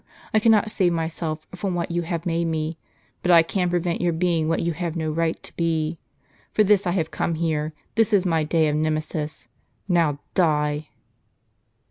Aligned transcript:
I 0.33 0.39
cannot 0.39 0.71
save 0.71 0.93
myself 0.93 1.45
from 1.53 1.75
what 1.75 1.91
you 1.91 2.01
have 2.01 2.25
made 2.25 2.45
me; 2.47 2.79
but 3.21 3.29
I 3.29 3.43
can 3.43 3.69
prevent 3.69 4.01
your 4.01 4.13
being 4.13 4.47
what 4.49 4.63
you 4.63 4.73
have 4.73 4.95
no 4.95 5.11
right 5.11 5.37
to 5.43 5.55
be. 5.55 5.99
For 6.51 6.63
this 6.63 6.87
I 6.87 6.91
have 6.93 7.11
come 7.11 7.35
here; 7.35 7.73
this 7.93 8.11
is 8.11 8.25
my 8.25 8.43
day 8.43 8.67
of 8.67 8.75
Nemesis.* 8.75 9.47
Now 9.87 10.17
die!" 10.33 10.89